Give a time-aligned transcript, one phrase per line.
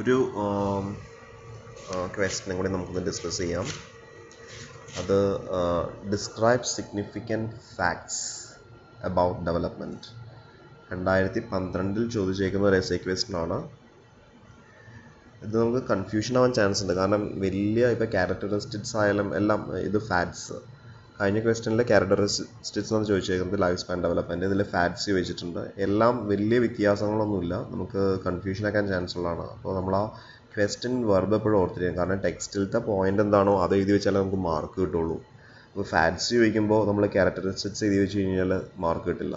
[0.00, 0.16] ഒരു
[2.16, 3.66] ക്വസ്റ്റനും കൂടി നമുക്കൊന്ന് ഡിസ്കസ് ചെയ്യാം.
[5.00, 5.16] അത്
[6.12, 8.22] describe significant facts
[9.08, 10.06] about development
[10.92, 12.98] രണ്ടായിരത്തി പന്ത്രണ്ടിൽ ചോദിച്ചേക്കുന്ന ഒരു എസ് എ
[13.42, 13.58] ആണ്.
[15.44, 16.94] ഇത് നമുക്ക് കൺഫ്യൂഷൻ ആവാൻ ചാൻസ് ഉണ്ട്.
[17.00, 20.56] കാരണം വലിയ ഇപ്പോൾ ക്യാരക്ടറിസ്റ്റിക്സ് ആയാലും എല്ലാം ഇത് ഫാറ്റ്സ്
[21.20, 27.54] കഴിഞ്ഞ ക്വസ്റ്റനിൽ ക്യാരക്ടറിസ്റ്റിക്സ് എന്ന് ചോദിച്ചേക്കുന്നത് ലൈഫ് സ്പാൻ ഡെവലപ്മെന്റ് ഇതിൽ ഫാറ്റ്സ് ചോദിച്ചിട്ടുണ്ട് എല്ലാം വലിയ വ്യത്യാസങ്ങളൊന്നുമില്ല.
[27.72, 29.46] നമുക്ക് കൺഫ്യൂഷൻ ആക്കാൻ ചാൻസ് ഉള്ളതാണ്.
[29.56, 30.02] അപ്പോൾ നമ്മൾ ആ
[30.54, 35.16] ക്വസ്റ്റ്യൻ വെർബ് എപ്പോഴും ഓർത്തിരിക്കും കാരണം ടെക്സ്റ്റിലത്തെ പോയിന്റ് എന്താണോ അത് എഴുതി വെച്ചാലേ നമുക്ക് മാർക്ക് കിട്ടുള്ളൂ.
[35.70, 38.52] അപ്പോൾ ഫാറ്റ്സ് ചോദിക്കുമ്പോൾ നമ്മൾ ക്യാരക്ടറിസ്റ്റിക്സ് എഴുതി വെച്ച് കഴിഞ്ഞാൽ
[38.84, 39.36] മാർക്ക് കിട്ടില്ല.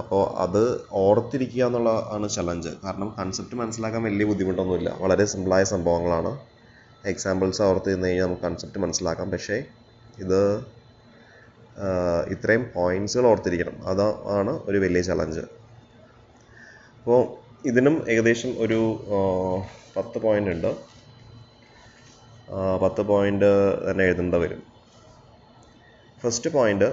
[0.00, 0.62] അപ്പോൾ അത്
[1.04, 4.90] ഓർത്തിരിക്കുക എന്നുള്ള ആണ് ചലഞ്ച് കാരണം കൺസെപ്റ്റ് മനസ്സിലാക്കാൻ വലിയ ബുദ്ധിമുട്ടൊന്നുമില്ല.
[5.04, 6.32] വളരെ സിമ്പിളായ സംഭവങ്ങളാണ്.
[7.12, 9.30] എക്സാമ്പിൾസ് ഓർത്ത് നിന്ന് കഴിഞ്ഞാൽ നമുക്ക് കൺസെപ്റ്റ് മനസ്സിലാക്കാം.
[9.30, 9.58] പക്ഷേ
[10.24, 10.40] ഇത്
[12.32, 13.76] ഇത്രയും പോയിന്റ്സുകൾ ഓർത്തിരിക്കണം.
[13.90, 15.44] അതാണ് ഒരു വലിയ ചലഞ്ച്
[16.98, 17.20] അപ്പോൾ
[17.68, 18.78] ഇതിനും ഏകദേശം ഒരു
[19.96, 20.70] പത്ത് പോയിന്റ് ഉണ്ട്.
[22.82, 23.50] പത്ത് പോയിന്റ്
[23.86, 24.62] തന്നെ എഴുതേണ്ട വരും.
[26.22, 26.88] First point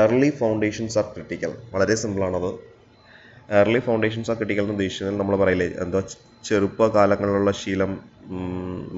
[0.00, 2.50] early foundations are critical വളരെ സിമ്പിളാണത്
[3.58, 5.68] ഏർലി ഫൗണ്ടേഷൻസ് ആർ ക്രിട്ടിക്കൽ എന്ന് നമ്മൾ പറയില്ലേ?
[5.84, 6.00] എന്തോ
[6.48, 7.92] ചെറുപ്പകാലങ്ങളിലുള്ള ശീലം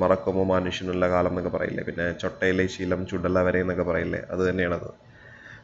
[0.02, 1.82] മറക്കുമോ മനുഷ്യനുള്ള കാലം എന്നൊക്കെ പറയില്ലേ?
[1.88, 4.20] പിന്നെ ചൊട്ടയിലെ ശീലം ചുടല വരെ എന്നൊക്കെ പറയില്ലേ?
[4.32, 4.88] അത് തന്നെയാണത്.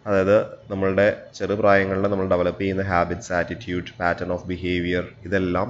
[0.07, 0.37] അതായത്
[0.71, 1.07] നമ്മളുടെ
[1.39, 5.69] ചെറുപ്രായങ്ങളിൽ നമ്മൾ ഡെവലപ്പ് ചെയ്യുന്ന habits attitude pattern of behaviour ഇതെല്ലാം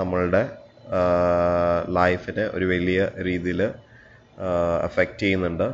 [0.00, 0.42] നമ്മളുടെ
[1.98, 3.60] ലൈഫിനെ ഒരു വലിയ രീതിയിൽ
[4.88, 5.68] എഫക്റ്റ് ചെയ്യുന്നുണ്ട്.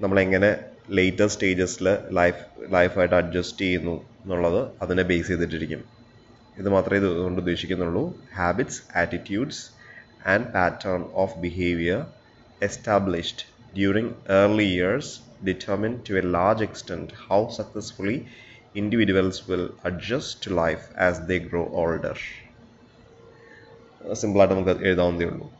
[0.00, 0.50] നമ്മളെങ്ങനെ
[0.98, 1.86] ലേറ്റർ സ്റ്റേജസിൽ
[2.18, 2.42] ലൈഫ്
[2.76, 3.96] ലൈഫായിട്ട് അഡ്ജസ്റ്റ് ചെയ്യുന്നു.
[4.22, 5.82] എന്നുള്ളത് അതിനെ ബേസ് ചെയ്തിട്ടിരിക്കും.
[6.58, 8.18] ഇത് മാത്രമേ ഇതുകൊണ്ട് ഉദ്ദേശിക്കുന്നുള്ളൂ.
[8.36, 9.62] Habits attitudes
[10.28, 12.06] and pattern of behaviour
[12.62, 13.44] established
[13.76, 15.12] during early years
[15.46, 18.26] determine to a large extent how successfully
[18.76, 22.18] individuals will adjust to life as they grow older
[24.12, 25.52] സിമ്പിളായിട്ട് നമുക്ക് എഴുതാവുന്നതേ ഉള്ളൂ.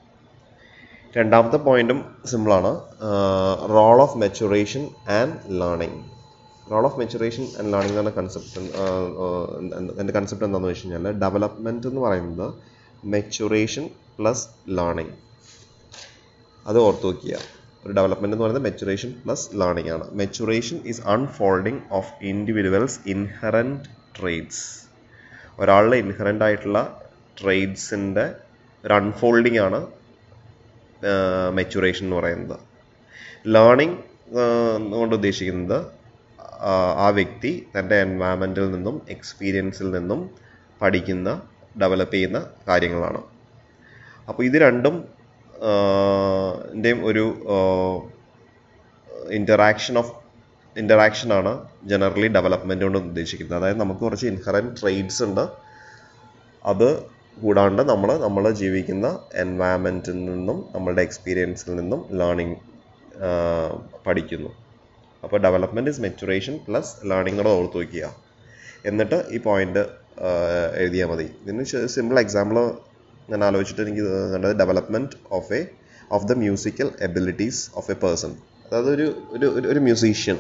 [1.17, 2.71] രണ്ടാമത്തെ പോയിന്റും സിമ്പിളാണ്
[3.71, 6.20] role of maturation and learning
[6.73, 8.61] role of maturation and learning എന്ന concept
[10.01, 12.47] എന്റെ concept എന്താണെന്ന് വെച്ച് കഴിഞ്ഞാൽ ഡെവലപ്മെന്റ് എന്ന് പറയുന്നത്
[13.15, 13.85] മെച്ചുറേഷൻ
[14.19, 14.45] പ്ലസ്
[14.79, 15.15] ലേണിംഗ്.
[16.71, 17.37] അത് ഓർത്ത് വയ്ക്കുക
[17.85, 20.07] ഒരു ഡെവലപ്മെന്റ് എന്ന് പറയുന്നത് മെച്ചുറേഷൻ പ്ലസ് ലേണിംഗ് ആണ്.
[20.21, 23.89] Maturation is unfolding of individuals inherent
[24.19, 24.65] traits
[25.63, 26.81] ഒരാളുടെ ഇൻഹറന്റ് ആയിട്ടുള്ള
[27.41, 28.27] ട്രേഡ്സിന്റെ
[28.85, 29.81] ഒരു അൺഫോൾഡിങ് ആണ്
[31.59, 32.57] മെച്ചുറേഷൻ എന്ന് പറയുന്നത്.
[33.57, 33.97] ലേണിംഗ്
[35.01, 35.79] കൊണ്ട് ഉദ്ദേശിക്കുന്നത്
[37.05, 40.31] ആ വ്യക്തി തന്റെ എൻവയറമെന്റിൽ നിന്നും എക്സ്പീരിയൻസിൽ നിന്നും
[40.83, 41.43] പഠിക്കുന്ന
[41.83, 42.39] ഡെവലപ്പ് ചെയ്യുന്ന
[42.69, 43.23] കാര്യങ്ങളാണ്.
[44.29, 44.97] അപ്പോൾ ഇത് രണ്ടും
[46.81, 47.25] ന്റെയും ഒരു
[49.39, 50.13] ഇന്ററാക്ഷൻ ഓഫ്
[50.77, 51.53] ഇന്ററാക്ഷനാണ്
[51.85, 53.59] ജനറലി ഡെവലപ്മെന്റ് കൊണ്ട് ഉദ്ദേശിക്കുന്നത്.
[53.59, 55.45] അതായത് നമുക്ക് കുറച്ച് ഇൻഹറന്റ് ട്രേഡ്സ് ഉണ്ട്.
[56.67, 56.89] അത്
[57.43, 62.57] കൂടാണ്ട് നമ്മൾ നമ്മൾ ജീവിക്കുന്ന എൻവയറമെന്റിൽ നിന്നും നമ്മളുടെ എക്സ്പീരിയൻസിൽ നിന്നും ലേണിംഗ്
[64.07, 64.51] പഠിക്കുന്നു.
[65.23, 68.07] അപ്പോൾ development is maturation plus learning കൂടെ ഓർത്ത് വയ്ക്കുക
[68.85, 69.83] എന്നിട്ട് ഈ പോയിന്റ്
[70.77, 71.27] എഴുതിയാൽ മതി.
[71.43, 71.65] ഇതിന്
[71.95, 72.57] സിമ്പിൾ എക്സാമ്പിൾ
[73.29, 75.61] ഞാൻ ആലോചിച്ചിട്ട് എനിക്ക് കണ്ടത് development of a
[76.11, 78.33] of the musical abilities of a person
[78.67, 80.39] അതായത് ഒരു ഒരു ഒരു മ്യൂസീഷ്യൻ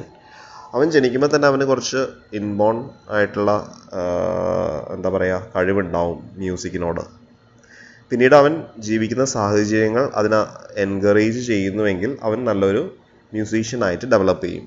[0.74, 2.00] അവൻ ജനിക്കുമ്പോൾ തന്നെ അവന് കുറച്ച്
[2.38, 2.76] ഇൻബോൺ
[3.10, 3.52] ആയിട്ടുള്ള
[4.94, 7.02] എന്താ പറയുക കഴിവുണ്ടാവും മ്യൂസിക്കിനോട്
[8.12, 8.52] പിന്നീട് അവൻ
[8.86, 10.40] ജീവിക്കുന്ന സാഹചര്യങ്ങൾ അതിനെ
[10.84, 12.82] എൻകറേജ് ചെയ്യുന്നുവെങ്കിൽ അവൻ നല്ലൊരു
[13.32, 14.66] മ്യൂസീഷ്യനായിട്ട് ഡെവലപ്പ് ചെയ്യും.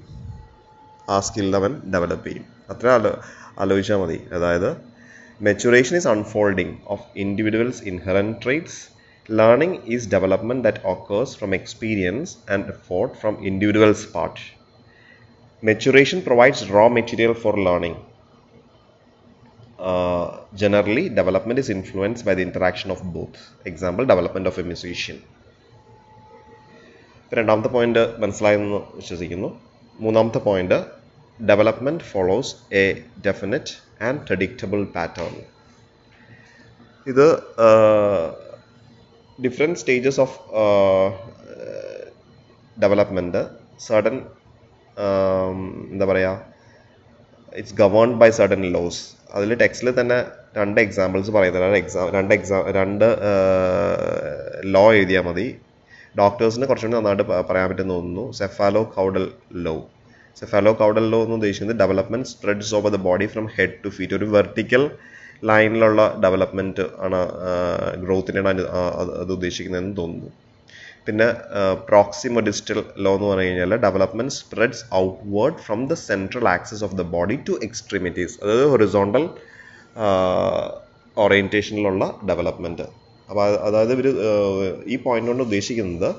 [1.10, 2.46] ആ സ്കിൽ സ്കില്ലവൻ ഡെവലപ്പ് ചെയ്യും.
[2.70, 3.22] അത്ര ആലോ
[3.60, 4.18] ആലോചിച്ചാൽ മതി.
[4.34, 4.70] അതായത്
[5.42, 8.80] maturation is unfolding of individuals inherent traits
[9.32, 14.40] learning is development that occurs from experience and effort from individuals part
[15.66, 18.02] maturation provides raw material for learning
[20.56, 25.18] generally development is influence by the interaction of both example development of a musician
[27.38, 29.50] രണ്ടാമത്തെ point മനസ്സിലായെന്ന് വിശ്വസിക്കുന്നു.
[30.04, 30.78] മൂന്നാമത്തെ point
[31.40, 32.52] development follows
[32.82, 32.84] a
[33.28, 33.74] definite
[34.08, 35.34] and predictable pattern
[37.12, 37.26] ഇത്
[39.46, 40.38] different stages of
[42.84, 43.42] development
[43.88, 44.16] sudden
[45.94, 46.34] എന്താ പറയുക
[47.60, 49.04] it's governed by sudden laws
[49.38, 50.20] അതിൽ ടെക്സ്റ്റിൽ തന്നെ
[50.58, 53.06] രണ്ട് എക്സാമ്പിൾസ് പറയുന്നത് എക്സാം രണ്ട് എക്സാം രണ്ട്
[54.76, 55.48] ലോ എഴുതിയാൽ മതി.
[56.20, 58.26] ഡോക്ടേഴ്സിന് കുറച്ചുകൂടി നന്നായിട്ട് പറയാൻ പറ്റുന്ന തോന്നുന്നു.
[58.40, 59.26] Cephalocaudal
[59.66, 59.76] law
[60.40, 64.28] cephalocaudal law എന്ന് ഉദ്ദേശിക്കുന്നത് development spreads over the body from head to feet ഒരു
[64.36, 64.84] വെർട്ടിക്കൽ
[65.50, 67.20] ലൈനിലുള്ള ഡെവലപ്മെന്റ് ആണ്
[68.04, 68.50] ഗ്രോത്തിനാണ്
[69.20, 70.30] അത് ഉദ്ദേശിക്കുന്നതെന്ന് തോന്നുന്നു.
[71.08, 71.28] പിന്നെ
[71.90, 77.06] പ്രോക്സിമോ ഡിജിറ്റൽ ലോ എന്ന് പറഞ്ഞു കഴിഞ്ഞാൽ development spreads outward from the central axis of the
[77.16, 79.26] body to extremities അതായത് ഹൊറിസോണ്ടൽ
[81.18, 82.86] ഓറിയന്റേഷനിലുള്ള ഡെവലപ്മെന്റ്
[83.30, 84.08] അപ്പോൾ അതായത് ഇവർ
[84.94, 86.10] ഈ പോയിന്റ് കൊണ്ട് ഉദ്ദേശിക്കുന്നത്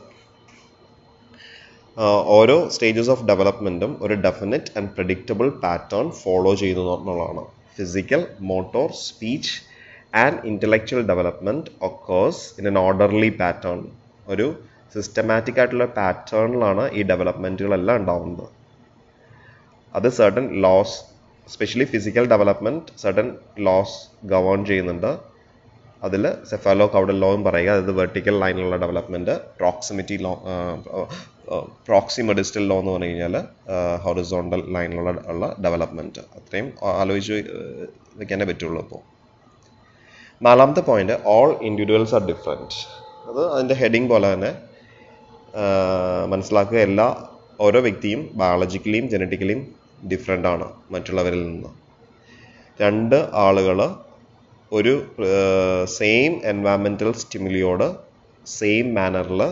[2.36, 7.44] ഓരോ സ്റ്റേജസ് ഓഫ് ഡെവലപ്മെന്റും ഒരു definite and predictable pattern follow ചെയ്യുന്നു എന്നുള്ളതാണ്.
[7.76, 8.22] Physical
[8.52, 9.52] motor speech
[10.22, 13.80] and intellectual development occurs in an orderly pattern
[14.34, 14.46] ഒരു
[14.94, 18.48] സിസ്റ്റമാറ്റിക് ആയിട്ടുള്ള പാറ്റേണിലാണ് ഈ ഡെവലപ്മെന്റുകളെല്ലാം ഉണ്ടാവുന്നത്.
[19.98, 20.98] അത് certain laws
[21.54, 23.28] specially physical development certain
[23.68, 23.96] laws
[24.32, 25.10] govern ചെയ്യുന്നുണ്ട്.
[26.06, 27.70] അതിൽ സെഫാലോ കൗഡൽ ലോയും പറയുക.
[27.70, 30.32] അതായത് vertical ലൈനിലുള്ള development proximity law
[31.88, 33.34] proximodistal law എന്ന് പറഞ്ഞു കഴിഞ്ഞാൽ
[34.04, 36.68] ഹൊറിസോണ്ടൽ ലൈനിലുള്ള ഉള്ള ഡെവലപ്മെന്റ് അത്രയും
[37.00, 37.32] ആലോചിച്ച്
[38.16, 39.02] വെക്കാനേ പറ്റുള്ളൂ ഇപ്പോൾ
[40.42, 42.78] നാലാമത്തെ point all individuals are different
[43.30, 44.52] അത് അതിന്റെ ഹെഡിങ് പോലെ തന്നെ
[46.32, 47.06] മനസ്സിലാക്കുക എല്ലാ
[47.60, 49.60] ഓരോ വ്യക്തിയും ബയോളജിക്കലിയും ജനറ്റിക്കലിയും
[50.12, 51.70] ഡിഫറെന്റ് ആണ് മറ്റുള്ളവരിൽ നിന്ന്.
[52.80, 53.78] രണ്ട് ആളുകൾ
[54.72, 55.06] ഒരു
[55.84, 57.96] സെയിം എൻവയറമെന്റൽ സ്റ്റിമുലിയോട്
[58.46, 59.42] സെയിം മാനറിൽ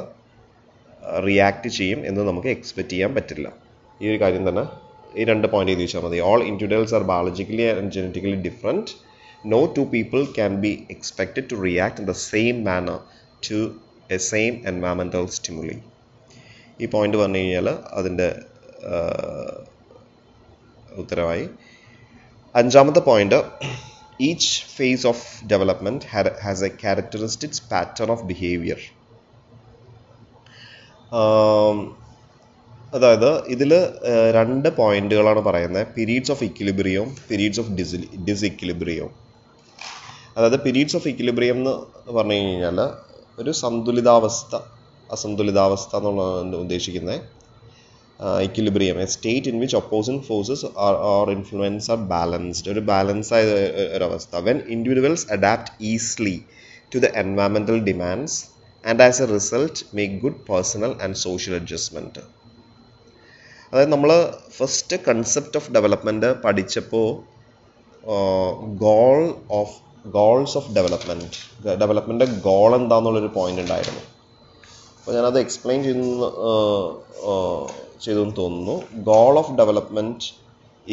[1.26, 3.52] റിയാക്ട് ചെയ്യും എന്ന് നമുക്ക് എക്സ്പെക്റ്റ് ചെയ്യാൻ പറ്റില്ല.
[4.02, 4.64] ഈ ഒരു കാര്യം തന്നെ
[5.20, 6.20] ഈ രണ്ട് പോയിന്റ് വെച്ചാൽ മതി.
[6.20, 8.90] All individuals are biologically and genetically different
[9.46, 12.98] no two people can be expected to react in the same manner
[13.50, 13.74] to
[14.12, 15.78] a same environmental stimuli
[16.80, 18.34] ഈ പോയിന്റ് പറഞ്ഞു കഴിഞ്ഞാൽ അതിന്റെ
[20.96, 21.48] ഉത്തരവായി.
[22.54, 23.34] അഞ്ചാമത്തെ point
[24.26, 24.50] each
[25.10, 25.18] of
[25.52, 26.00] development
[26.44, 28.78] has a characteristic pattern of behavior.
[31.20, 31.78] Um,
[32.94, 33.70] അതായത് ഇതിൽ
[34.36, 35.86] രണ്ട് പോയിന്റുകളാണ് പറയുന്നത്.
[35.96, 39.12] പീരീഡ്സ് ഓഫ് ഇക്വിലിബ്രിയവും പീരീഡ്സ് ഓഫ് ഡിസ് ഡിസിക്വിലിബ്രിയവും
[40.34, 41.74] അതായത് പീരീഡ്സ് ഓഫ് ഇക്വിലിബ്രിയം എന്ന്
[42.16, 42.78] പറഞ്ഞു കഴിഞ്ഞാൽ
[43.40, 44.54] ഒരു സന്തുലിതാവസ്ഥ
[45.16, 46.22] അസന്തുലിതാവസ്ഥ എന്നുള്ള
[46.64, 47.18] ഉദ്ദേശിക്കുന്നത്.
[48.46, 53.44] Equilibrium a state in which opposing forces are or influences are balanced ഒരു ബാലൻസ് ആയ
[53.96, 54.32] ഒരവസ്ഥ.
[54.48, 56.36] When individuals adapt easily
[56.92, 58.38] to the environmental demands
[58.84, 62.22] and as a result make good personal and social adjustment
[63.72, 64.10] അതായത് നമ്മൾ
[64.58, 67.08] first concept of development പഠിച്ചപ്പോൾ
[68.86, 69.20] goal
[69.60, 69.76] of
[70.16, 71.38] goals of development
[71.82, 74.02] development goal എന്താണെന്നുള്ളൊരു point ഉണ്ടായിരുന്നു.
[74.96, 76.26] അപ്പോൾ ഞാനത് explain ചെയ്യുന്ന
[78.04, 78.76] ചെയ്തു തോന്നുന്നു.
[79.10, 80.28] Goal of development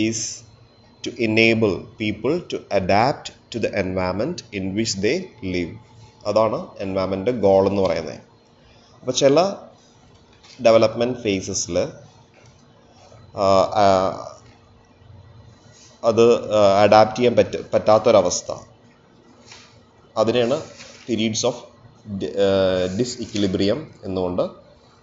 [0.05, 0.25] is
[1.05, 5.13] to enable people to adapt to the environment in which they
[5.53, 5.73] live
[6.29, 8.19] അതാണ് എൻവയറമെന്റ് ഗോൾ എന്ന് പറയുന്നത്.
[9.01, 9.39] അപ്പോൾ ചില
[10.67, 11.75] ഡെവലപ്മെന്റ് ഫേസസിൽ
[16.03, 16.25] അത്
[16.83, 18.51] അഡാപ്റ്റ് ചെയ്യാൻ പറ്റ പറ്റാത്തൊരവസ്ഥ.
[20.15, 20.57] അതിനെയാണ്
[21.07, 21.61] പീരീഡ്സ് ഓഫ്
[22.97, 24.43] ഡിസ് ഇക്വിലിബ്രിയം എന്നുകൊണ്ട്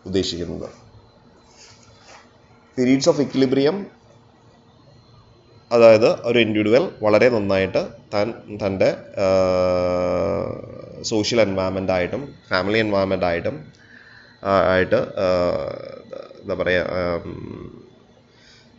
[0.09, 0.69] ഉദ്ദേശിക്കുന്നത്.
[2.77, 3.77] പീരീഡ്സ് ഓഫ് ഇക്വിലിബ്രിയം
[5.71, 7.81] അതായത് ഒരു ഇൻഡിവിജ്വൽ വളരെ നന്നായിട്ട്
[8.15, 8.27] താൻ
[8.63, 8.89] തന്റെ
[11.11, 13.57] സോഷ്യൽ എൻവയറമെന്റ് ആയിട്ടും ഫാമിലി എൻവയറമെന്റ് ആയിട്ടും
[14.73, 15.01] ആയിട്ട്
[16.43, 16.85] എന്താ പറയുക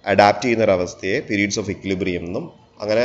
[0.05, 2.45] അഡാപ്റ്റ് ചെയ്യുന്ന ഒരവസ്ഥയെ പീരീഡ്സ് ഓഫ് ഇക്വിലിബ്രിയം എന്നും
[2.83, 3.03] അങ്ങനെ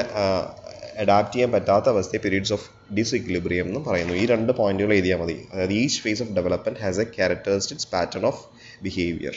[1.03, 2.67] അഡാപ്റ്റ് ചെയ്യാൻ പറ്റാത്ത അവസ്ഥയെ പീരീഡ്സ് ഓഫ്
[2.97, 4.15] ഡിസ് ഇക്വിലിബ്രിയം എന്നും പറയുന്നു.
[4.21, 5.37] ഈ രണ്ട് പോയിന്റുകൾ എഴുതിയാൽ മതി.
[5.53, 8.43] അതായത് each phase of development has a characteristics pattern of
[8.87, 9.37] behaviour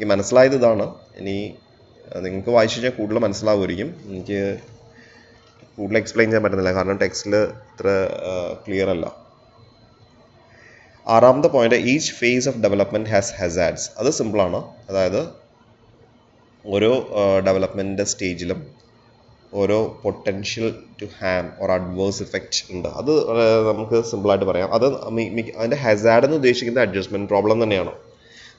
[0.00, 1.54] ഈ മനസ്സിലായത് ഇതാണ് ഇനി
[2.16, 3.88] നിങ്ങൾക്ക് വായിച്ചു കഴിഞ്ഞാൽ കൂടുതൽ മനസ്സിലാവുമായിരിക്കും.
[4.06, 4.58] എനിക്ക്
[5.78, 6.72] കൂടുതൽ എക്സ്പ്ലെയിൻ ചെയ്യാൻ പറ്റുന്നില്ല.
[6.72, 7.86] കാരണം ടെക്സ്റ്റിൽ ഇത്ര
[8.66, 9.06] ക്ലിയർ അല്ല.
[11.08, 15.28] ആറാമത്തെ point each phase of development has hazards അത് സിമ്പിളാണ് അതായത്
[16.66, 16.92] ഓരോ
[17.46, 18.60] ഡെവലപ്മെന്റ് സ്റ്റേജിലും
[19.54, 22.88] ഓരോ potential to harm or adverse effect ഉണ്ട്.
[22.88, 23.12] അത്
[23.68, 24.74] നമുക്ക് സിമ്പിളായിട്ട് പറയാം.
[24.74, 24.86] അത്
[25.58, 27.92] അതിന്റെ ഹെസാഡ് എന്ന് ഉദ്ദേശിക്കുന്ന അഡ്ജസ്റ്റ്മെന്റ് പ്രോബ്ലം തന്നെയാണ്.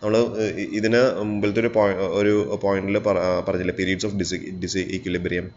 [0.01, 0.15] നമ്മൾ
[0.75, 2.98] ഇതിന് മുമ്പിലത്തെ ഒരു പോയിന്റ് ഒരു പോയിന്റിൽ
[3.48, 4.38] പറഞ്ഞില്ല periods of dis
[4.98, 5.48] disequilibrium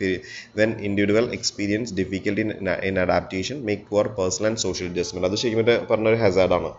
[0.57, 2.45] when individual experience difficulty
[2.89, 6.73] in adaptation make poor personal and social adjustment അത് ശരിക്കും പറഞ്ഞൊരു ഹെസാഡാണ്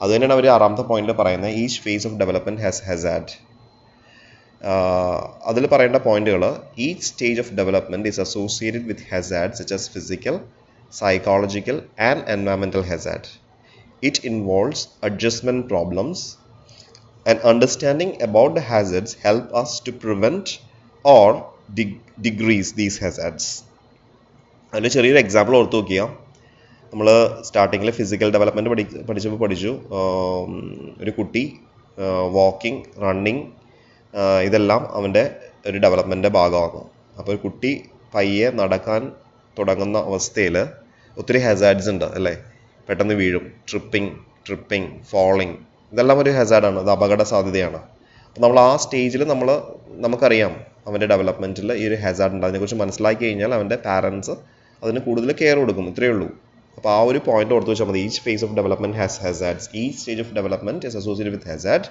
[0.00, 3.34] അത് തന്നെയാണ് അവർ ആറാമത്തെ പോയിന്റിൽ പറയുന്നത് each phase of development has hazard
[5.46, 6.42] അതിൽ പറയേണ്ട പോയിന്റുകൾ
[6.78, 10.36] each stage of development is associated with hazard such as physical
[10.92, 11.76] psychological
[12.08, 13.28] and environmental hazard
[14.02, 16.24] it involves adjustment problems
[17.30, 20.44] and understanding about the hazards help us to prevent
[21.08, 21.34] or
[21.80, 23.64] de- decrease these hazards.
[24.72, 26.06] അതിന്റെ ചെറിയൊരു example ഓർത്ത് നോക്കിയാൽ
[26.92, 29.80] നമ്മൾ സ്റ്റാർട്ടിങ്ങിൽ physical development പഠി പഠിച്ചപ്പോൾ പഠിച്ചു.
[31.00, 31.56] ഒരു കുട്ടി
[32.32, 33.42] വാക്കിംഗ് റണ്ണിങ്
[34.42, 36.84] ഇതെല്ലാം അവന്റെ ഒരു ഡെവലപ്മെന്റിന്റെ ഭാഗമാണ്.
[37.18, 39.12] അപ്പോൾ ഒരു കുട്ടി പയ്യെ നടക്കാൻ
[39.58, 40.58] തുടങ്ങുന്ന അവസ്ഥയിൽ
[41.18, 42.36] ഒത്തിരി ഹെസാഡ്സ് ഉണ്ട് അല്ലേ?
[42.88, 43.52] പെട്ടെന്ന് വീഴും.
[43.70, 44.12] ട്രിപ്പിംഗ്
[44.46, 45.56] ട്രിപ്പിംഗ് ഫോളിങ്
[45.94, 47.80] ഇതെല്ലാം ഒരു ഹെസാഡാണ് അത് അപകട സാധ്യതയാണ്.
[48.28, 49.48] അപ്പോൾ നമ്മൾ ആ സ്റ്റേജിൽ നമ്മൾ
[50.04, 50.54] നമുക്കറിയാം
[50.88, 52.44] അവന്റെ ഡെവലപ്മെന്റിൽ ഈ ഒരു ഹെസാഡ് ഉണ്ട്.
[52.46, 54.34] അതിനെക്കുറിച്ച് മനസ്സിലാക്കി കഴിഞ്ഞാൽ അവന്റെ പാരൻസ്
[54.82, 56.26] അതിന് കൂടുതൽ കെയർ കൊടുക്കും ഇത്രയേ ഉള്ളൂ.
[56.78, 58.00] അപ്പോൾ ആ ഒരു പോയിന്റ് ഓർത്ത് വെച്ചാൽ മതി.
[58.06, 61.88] Each phase of development has hazards ഈ stage of development is associated with hazard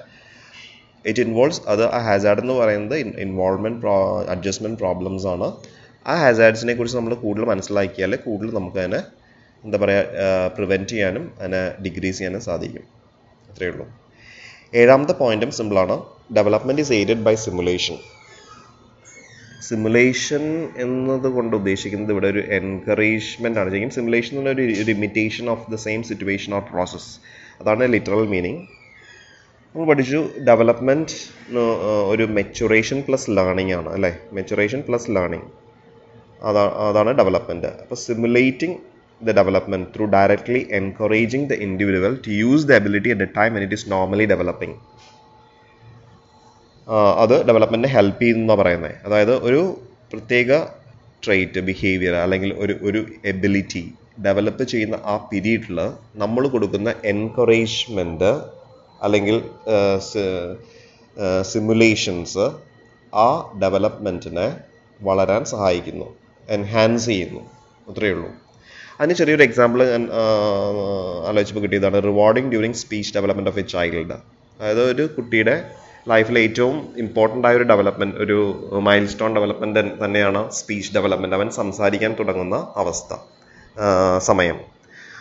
[1.09, 2.95] it involves അത് ആ ഹാസാഡ് എന്ന് പറയുന്നത്
[3.25, 3.95] ഇൻവോൾവ്മെന്റ് പ്രോ
[4.33, 5.47] അഡ്ജസ്റ്റ്മെന്റ് പ്രോബ്ലംസ് ആണ്.
[6.11, 9.01] ആ ഹാസാഡ്സിനെ കുറിച്ച് നമ്മൾ കൂടുതൽ മനസ്സിലാക്കിയാൽ കൂടുതൽ നമുക്ക് അതിനെ
[9.63, 12.85] എന്താ പറയുക പ്രിവെന്റ് ചെയ്യാനും അതിനെ ഡിഗ്രീസ് ചെയ്യാനും സാധിക്കും.
[13.53, 13.85] അത്രയേ ഉള്ളൂ
[14.73, 15.95] ഏഴാമത്തെ പോയിന്റും സിമ്പിളാണ്
[16.33, 17.97] development is aided by simulation
[19.67, 20.43] simulation
[20.83, 23.69] എന്നതുകൊണ്ട് ഉദ്ദേശിക്കുന്നത് ഇവിടെ ഒരു എൻകറേജ്മെന്റ് ആണ്.
[23.69, 27.11] ശരിക്കും സിമുലേഷൻ എന്ന് പറഞ്ഞാൽ ഒരു imitation of the same situation or process
[27.61, 28.61] അതാണ് ലിറ്ററൽ മീനിങ്
[29.75, 30.19] നമ്മൾ പഠിച്ചു
[30.49, 31.13] ഡെവലപ്മെന്റ്
[32.11, 34.11] ഒരു മെച്ചുറേഷൻ പ്ലസ് ലേണിംഗ് ആണ് അല്ലേ?
[34.33, 35.47] മെച്ചുറേഷൻ പ്ലസ് ലേണിംഗ്
[36.41, 38.77] അതാ അതാണ് ഡെവലപ്മെന്റ് അപ്പോൾ simulating
[39.21, 43.63] the development through directly encouraging the individual to use the ability at the time when
[43.67, 44.73] it is normally developing.
[47.23, 49.61] അത് ഡെവലപ്മെന്റിനെ ഹെൽപ്പ് ചെയ്യുന്ന പറയുന്നത് അതായത് ഒരു
[50.11, 50.57] പ്രത്യേക
[51.25, 53.01] ട്രേറ്റ് ബിഹേവിയർ അല്ലെങ്കിൽ ഒരു ഒരു
[53.31, 53.83] എബിലിറ്റി
[54.25, 55.79] ഡെവലപ്പ് ചെയ്യുന്ന ആ പീരീഡിൽ
[56.23, 58.31] നമ്മൾ കൊടുക്കുന്ന എൻകറേജ്മെന്റ്
[59.05, 59.37] അല്ലെങ്കിൽ
[61.53, 62.45] സിമുലേഷൻസ്
[63.13, 63.27] ആ
[63.63, 64.47] ഡെവലപ്മെന്റിനെ
[65.09, 66.07] വളരാൻ സഹായിക്കുന്നു
[66.57, 67.41] എൻഹാൻസ് ചെയ്യുന്നു.
[67.89, 68.29] അത്രയേ ഉള്ളൂ.
[68.99, 70.03] അതിന് ചെറിയൊരു എക്സാമ്പിൾ ഞാൻ
[71.29, 71.99] ആലോചിച്ചപ്പോൾ കിട്ടിയതാണ്.
[72.09, 74.17] Rewarding during speech development of a child
[74.59, 75.55] അതായത് ഒരു കുട്ടിയുടെ
[76.11, 78.37] ലൈഫിലെ ഏറ്റവും ഇമ്പോർട്ടന്റ് ആയ ഒരു ഡെവലപ്മെന്റ് ഒരു
[78.87, 83.11] മൈൽ സ്റ്റോൺ ഡെവലപ്മെന്റ് തന്നെയാണ് സ്പീച്ച് ഡെവലപ്മെന്റ് അവൻ സംസാരിക്കാൻ തുടങ്ങുന്ന അവസ്ഥ
[84.29, 84.57] സമയം.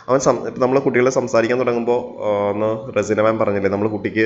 [0.07, 0.19] അവൻ
[0.63, 1.99] നമ്മൾ കുട്ടികളെ സംസാരിക്കാൻ തുടങ്ങുമ്പോൾ
[2.51, 4.25] ഒന്ന് റസിന മാം പറഞ്ഞില്ലേ നമ്മൾ കുട്ടിക്ക്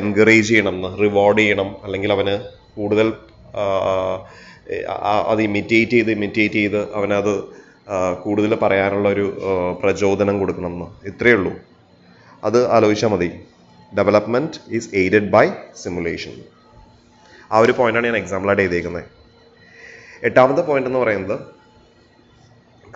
[0.00, 2.34] എൻകറേജ് ചെയ്യണം എന്ന് റിവാർഡ് ചെയ്യണം അല്ലെങ്കിൽ അവന്
[2.78, 3.08] കൂടുതൽ
[5.30, 7.34] അത് ഇമിറ്റേറ്റ് ചെയ്ത് ഇമിറ്റേറ്റ് ചെയ്ത് അവനത്
[8.24, 9.24] കൂടുതൽ പറയാനുള്ള ഒരു
[9.82, 11.06] പ്രചോദനം കൊടുക്കണം എന്ന്.
[11.08, 11.52] ഇത്രയേ ഉള്ളൂ.
[12.44, 13.28] അത് ആലോചിച്ചാൽ മതി.
[13.96, 15.48] Development is aided by
[15.82, 16.34] simulation
[17.52, 19.04] ആ ഒരു പോയിന്റാണ് ഞാൻ എക്സാമ്പിളായിട്ട് എഴുതിയേക്കുന്നത്.
[20.24, 21.38] എട്ടാമത്തെ പോയിന്റ് എന്ന് പറയുന്നത്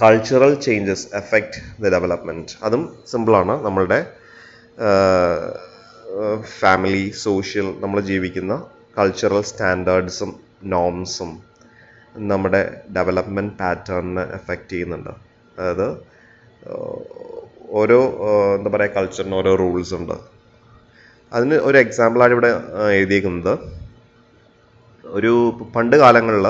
[0.03, 4.13] cultural changes effect the development അതും സിമ്പിളാണ് നമ്മളുടെ
[6.59, 8.55] ഫാമിലി സോഷ്യൽ നമ്മൾ ജീവിക്കുന്ന
[8.99, 11.31] കൾച്ചറൽ സ്റ്റാൻഡേർഡ്സും നോംസും
[12.31, 12.61] നമ്മുടെ
[12.97, 15.13] ഡെവലപ്മെന്റ് പാറ്റേണിനെ എഫക്റ്റ് ചെയ്യുന്നുണ്ട്.
[15.59, 15.89] അതായത്
[17.81, 17.99] ഓരോ
[18.57, 20.17] എന്താ പറയുക കൾച്ചറിന് ഓരോ റൂൾസ് ഉണ്ട്.
[21.33, 22.51] അതിന് ഒരു എക്സാമ്പിളാണ് ഇവിടെ
[22.99, 23.55] എഴുതിയിരിക്കുന്നത്
[25.05, 25.33] ഒരു
[25.75, 26.47] പണ്ട് കാലങ്ങളിൽ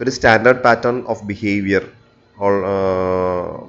[0.00, 1.84] ഒരു standard pattern of behaviour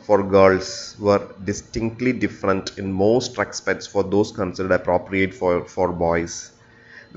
[0.05, 0.75] for girls
[1.07, 6.39] were distinctly different in most respects for those considered appropriate for for boys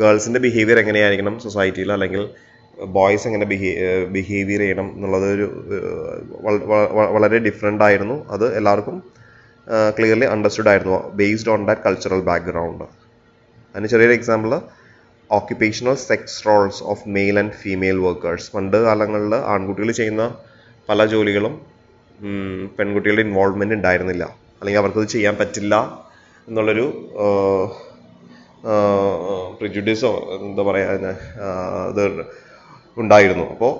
[0.02, 2.24] ഗേൾസിന്റെ behaviour എങ്ങനെയായിരിക്കണം സൊസൈറ്റിയിൽ അല്ലെങ്കിൽ
[2.96, 3.70] ബോയ്സ് എങ്ങനെ ബിഹേ
[4.14, 5.46] ബിഹേവിയർ ചെയ്യണം എന്നുള്ളത് ഒരു
[7.16, 8.16] വളരെ ഡിഫറെന്റ് ആയിരുന്നു.
[8.34, 8.96] അത് എല്ലാവർക്കും
[9.98, 10.98] ക്ലിയർലി അണ്ടർസ്റ്റുഡ് ആയിരുന്നു.
[11.20, 12.84] Based on that cultural background
[13.74, 14.52] അതിന് ചെറിയൊരു example
[15.30, 20.24] occupational sex roles of male and female workers പണ്ട് കാലങ്ങളിൽ ആൺകുട്ടികൾ ചെയ്യുന്ന
[20.88, 21.54] പല ജോലികളും
[22.78, 24.24] പെൺകുട്ടികളുടെ ഇൻവോൾവ്മെന്റ് ഉണ്ടായിരുന്നില്ല.
[24.60, 25.74] അല്ലെങ്കിൽ അവർക്കത് ചെയ്യാൻ പറ്റില്ല
[26.48, 26.86] എന്നുള്ളൊരു
[29.58, 30.12] പ്രിജുഡീസോ
[30.46, 31.10] എന്താ പറയുക
[31.88, 32.04] അത്
[33.02, 33.44] ഉണ്ടായിരുന്നു.
[33.54, 33.72] അപ്പോൾ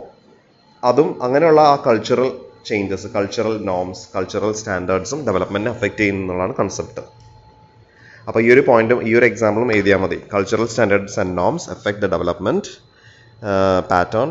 [0.82, 2.30] അതും അങ്ങനെയുള്ള ആ cultural
[2.68, 7.02] changes cultural norms cultural സ്റ്റാൻഡേർഡ്സും ഡെവലപ്മെന്റിനെ അഫക്റ്റ് എന്നുള്ളതാണ് കൺസെപ്റ്റ്
[8.28, 10.18] അപ്പോൾ ഈ ഒരു പോയിന്റും ഈ ഒരു എക്സാമ്പിളും എഴുതിയാൽ മതി.
[10.32, 12.70] Cultural standards and norms effect the development
[13.92, 14.30] pattern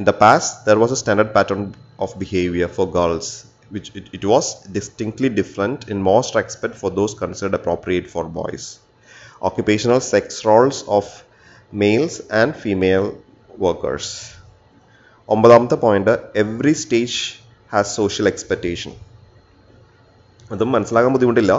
[0.00, 1.60] in the past there was a standard pattern
[2.06, 3.34] of behaviour for girls
[3.74, 8.64] which it, it was distinctly different in most respects for those considered appropriate for boys.
[9.48, 11.06] Occupational sex roles of
[11.82, 13.08] males and female
[13.64, 14.06] workers.
[15.34, 17.18] ഒമ്പതാമത്തെ point every stage
[17.72, 18.92] has social expectation
[20.54, 21.52] അതും മനസ്സിലാക്കാൻ ബുദ്ധിമുട്ടില്ല.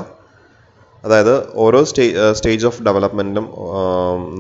[1.06, 2.06] അതായത് ഓരോ stay
[2.38, 3.46] stage of ഡെവലപ്മെന്റും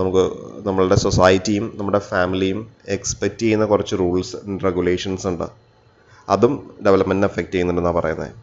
[0.02, 0.24] നമുക്ക്
[0.68, 2.60] നമ്മളുടെ സൊസൈറ്റിയും നമ്മുടെ ഫാമിലിയും
[2.96, 4.36] എക്സ്പെക്റ്റ് ചെയ്യുന്ന കുറച്ച് റൂൾസ്
[4.68, 5.48] റെഗുലേഷൻസ് ഉണ്ട്.
[6.36, 6.54] അതും
[6.88, 8.34] ഡെവലപ്മെന്റിനെ എഫക്റ്റ് ചെയ്യുന്നുണ്ടെന്നാണ് പറയുന്നത്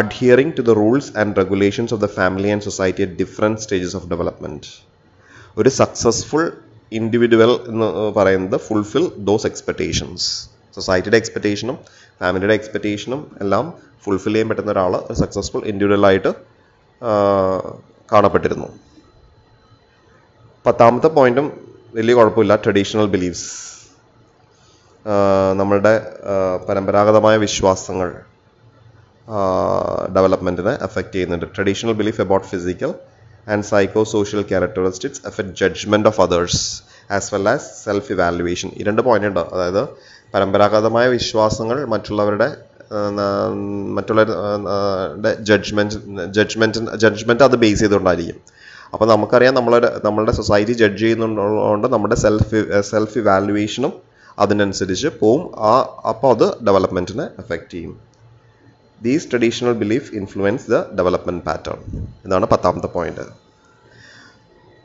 [0.00, 4.08] adhering to the rules and regulations of the family and society at different stages of
[4.12, 4.68] development
[5.60, 6.44] ഒരു സക്സസ്ഫുൾ
[6.92, 7.86] ഇൻഡിവിജ്വൽ എന്ന്
[8.18, 10.26] പറയുന്നത് ഫുൾഫിൽ ദോസ് എക്സ്പെക്റ്റേഷൻസ്
[10.74, 11.78] സൊസൈറ്റിയുടെ എക്സ്പെക്റ്റേഷനും
[12.20, 16.30] ഫാമിലിയുടെ എക്സ്പെക്റ്റേഷനും എല്ലാം ഫുൾഫിൽ ചെയ്യാൻ പറ്റുന്ന ഒരാൾ സക്സസ്ഫുൾ ഇൻഡിവിജ്വലായിട്ട്
[18.12, 18.68] കാണപ്പെട്ടിരുന്നു.
[20.66, 21.46] പത്താമത്തെ പോയിന്റും
[21.94, 22.56] വലിയ കുഴപ്പമില്ല.
[22.56, 23.50] ട്രഡീഷണൽ ബിലീഫ്സ്
[25.54, 25.92] നമ്മളുടെ
[26.68, 28.08] പരമ്പരാഗതമായ വിശ്വാസങ്ങൾ
[30.16, 31.46] ഡെവലപ്മെന്റിനെ എഫക്റ്റ് ചെയ്യുന്നുണ്ട്.
[31.56, 32.94] Traditional belief about physical
[34.14, 36.62] psychosocial characteristics effect judgement of others
[37.16, 39.40] as well as self evaluation ഈ രണ്ട് പോയിന്റ് ഉണ്ട്?
[39.54, 39.82] അതായത്
[40.34, 42.48] പരമ്പരാഗതമായ വിശ്വാസങ്ങൾ മറ്റുള്ളവരുടെ
[43.96, 45.96] മറ്റുള്ളവരുടെ ജഡ്ജ്മെന്റ്
[46.36, 48.38] ജഡ്ജ്മെന്റ് ജഡ്ജ്മെന്റ് അത് ബേസ് ചെയ്തുകൊണ്ടായിരിക്കും.
[48.92, 53.92] അപ്പോൾ നമുക്കറിയാം നമ്മളുടെ നമ്മളുടെ സൊസൈറ്റി ജഡ്ജ് ചെയ്യുന്നുള്ളതുകൊണ്ട് നമ്മുടെ സെൽഫ് സെൽഫ് ഇവാലുവേഷനും
[54.38, 55.42] അതിനനുസരിച്ച് പോവും.
[55.70, 55.72] ആ
[56.12, 57.94] അപ്പോൾ അത് ഡെവലപ്മെന്റിനെ എഫക്റ്റ് ചെയ്യും.
[59.00, 61.78] These traditional belief influence the development pattern
[62.24, 63.26] ഇതാണ് പത്താമത്തെ പോയിന്റ്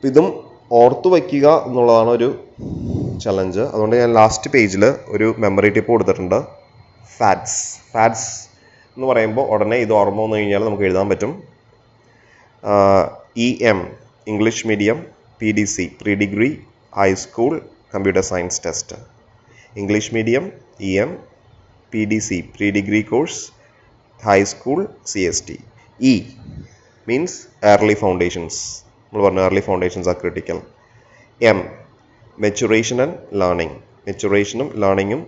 [0.02, 0.28] ഇതും
[0.80, 2.28] ഓർത്തു വയ്ക്കുക എന്നുള്ളതാണ് ഒരു
[3.24, 6.38] ചലഞ്ച് അതുകൊണ്ട് ഞാൻ ലാസ്റ്റ് പേജിൽ ഒരു മെമ്മറി ടിപ്പ് കൊടുത്തിട്ടുണ്ട്.
[7.16, 7.60] ഫാറ്റ്സ്
[7.92, 8.30] ഫാറ്റ്സ്
[8.96, 11.32] എന്ന് പറയുമ്പോൾ ഉടനെ ഇത് ഓർമ്മ വന്നു കഴിഞ്ഞാൽ നമുക്ക് എഴുതാൻ പറ്റും.
[13.46, 13.80] E M
[14.32, 14.98] English medium
[15.40, 16.50] P D C pre degree
[17.00, 17.52] high school
[17.94, 18.96] computer science test
[19.82, 20.44] English medium
[20.88, 21.10] E M
[21.92, 23.40] P D C pre degree course
[24.20, 24.78] high school
[25.10, 25.56] C S T
[26.00, 26.14] E
[27.08, 27.38] means
[27.72, 28.60] early foundations
[29.02, 30.58] നമ്മൾ പറഞ്ഞു early foundations are critical
[31.40, 31.58] M
[32.38, 35.22] maturation and learning മെച്ചുറേഷനും ലേണിങ്ങും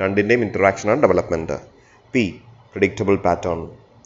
[0.00, 1.56] രണ്ടിന്റെയും ഇന്ററാക്ഷനാണ് development
[2.14, 2.24] P
[2.72, 3.60] predictable pattern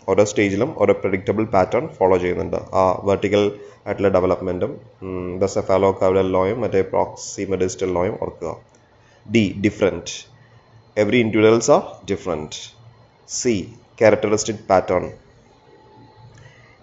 [0.09, 2.61] ഓരോ സ്റ്റേജിലും ഓരോ predictable pattern follow ചെയ്യുന്നുണ്ട്.
[2.81, 3.43] ആ വെർട്ടിക്കൽ
[3.87, 4.73] ആയിട്ടുള്ള ഡെവലപ്മെന്റും
[5.43, 8.53] ദ സെഫാലോ കവലൽ ലോയും മറ്റേ പ്രോക്സിമഡിസ്റ്റൽ ലോയും ഓർക്കുക.
[9.27, 10.15] D different
[10.97, 12.57] every individuals are different
[13.41, 13.55] C
[13.99, 15.05] characteristic pattern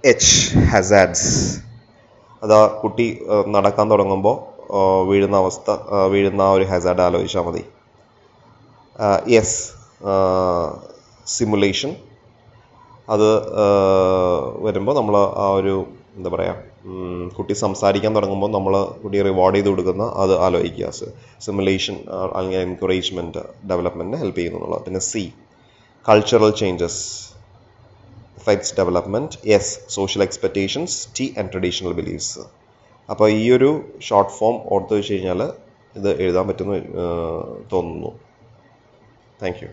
[0.04, 0.34] H
[0.72, 1.30] hazards
[2.44, 3.06] അതാ കുട്ടി
[3.56, 4.36] നടക്കാൻ തുടങ്ങുമ്പോൾ
[5.10, 5.72] വീഴുന്ന അവസ്ഥ
[6.14, 7.64] വീഴുന്ന ആ ഒരു ഹസാഡ് ആലോചിച്ചാൽ മതി.
[9.36, 9.58] യെസ്
[11.28, 11.92] സിമുലേഷൻ
[13.14, 13.28] അത്
[14.66, 15.74] വരുമ്പോൾ നമ്മൾ ആ ഒരു
[16.18, 16.56] എന്താ പറയുക
[17.38, 20.90] കുട്ടി സംസാരിക്കാൻ തുടങ്ങുമ്പോൾ നമ്മൾ കുട്ടിയെ റിവാർഡ് ചെയ്ത് കൊടുക്കുന്ന അത് ആലോചിക്കുക.
[21.46, 21.96] സിമുലേഷൻ
[22.38, 23.42] അല്ലെങ്കിൽ എൻകറേജ്മെന്റ്
[23.72, 25.24] ഡെവലപ്മെന്റിന് ഹെൽപ്പ് ചെയ്യുന്നു പിന്നെ C
[26.06, 26.96] cultural changes
[28.40, 32.30] affects development yes social expectations t and traditional beliefs
[33.10, 33.70] അപ്പോൾ ഈ ഒരു
[34.08, 35.42] ഷോർട്ട് ഫോം ഓർത്ത് വെച്ച് കഴിഞ്ഞാൽ
[35.96, 37.08] ഇത് എഴുതാൻ പറ്റുമെന്ന്
[37.74, 38.12] തോന്നുന്നു
[39.42, 39.70] താങ്ക് യു